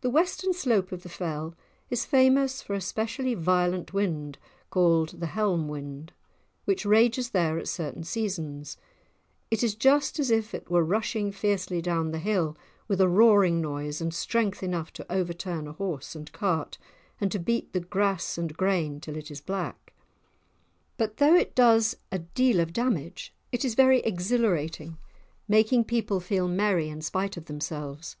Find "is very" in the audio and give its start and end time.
23.64-24.00